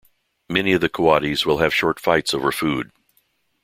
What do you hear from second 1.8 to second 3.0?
fights over food.